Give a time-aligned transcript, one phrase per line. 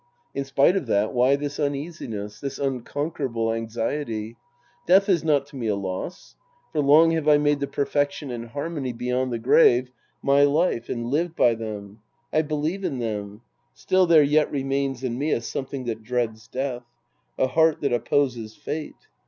[0.33, 2.39] In spite of that, why this uneasiness?
[2.39, 4.35] This unconquerable anxiety?
[4.87, 6.35] Death is not to me a loss.
[6.71, 9.91] For long have I made the perfection and harmony beyond the grave
[10.23, 11.99] my life and lived by them.
[12.33, 13.41] I believe in them.
[13.75, 16.81] Still there yet remains in me a something that dreads death.
[17.37, 19.05] A heart that opposes fate.